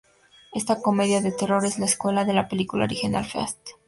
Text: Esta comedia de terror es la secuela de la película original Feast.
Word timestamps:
Esta 0.51 0.81
comedia 0.81 1.21
de 1.21 1.31
terror 1.31 1.63
es 1.63 1.77
la 1.77 1.85
secuela 1.85 2.25
de 2.25 2.33
la 2.33 2.47
película 2.47 2.85
original 2.85 3.23
Feast. 3.23 3.59